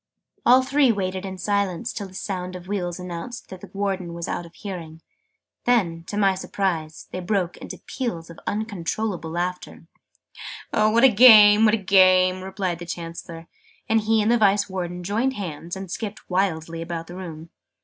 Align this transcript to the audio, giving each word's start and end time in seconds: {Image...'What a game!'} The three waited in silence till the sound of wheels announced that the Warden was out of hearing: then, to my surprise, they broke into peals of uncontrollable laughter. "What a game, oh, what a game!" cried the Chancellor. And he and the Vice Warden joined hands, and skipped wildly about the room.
{Image...'What 0.01 0.31
a 0.31 0.33
game!'} 0.55 0.61
The 0.61 0.65
three 0.67 0.91
waited 0.91 1.25
in 1.27 1.37
silence 1.37 1.93
till 1.93 2.07
the 2.07 2.15
sound 2.15 2.55
of 2.55 2.67
wheels 2.67 2.99
announced 2.99 3.49
that 3.49 3.61
the 3.61 3.69
Warden 3.71 4.15
was 4.15 4.27
out 4.27 4.47
of 4.47 4.55
hearing: 4.55 5.03
then, 5.65 6.03
to 6.05 6.17
my 6.17 6.33
surprise, 6.33 7.07
they 7.11 7.19
broke 7.19 7.55
into 7.57 7.77
peals 7.77 8.31
of 8.31 8.39
uncontrollable 8.47 9.29
laughter. 9.29 9.85
"What 10.71 11.03
a 11.03 11.07
game, 11.07 11.61
oh, 11.61 11.63
what 11.69 11.75
a 11.75 11.77
game!" 11.77 12.51
cried 12.53 12.79
the 12.79 12.85
Chancellor. 12.87 13.45
And 13.87 14.01
he 14.01 14.23
and 14.23 14.31
the 14.31 14.39
Vice 14.39 14.67
Warden 14.67 15.03
joined 15.03 15.33
hands, 15.33 15.75
and 15.75 15.91
skipped 15.91 16.27
wildly 16.31 16.81
about 16.81 17.05
the 17.05 17.15
room. 17.15 17.51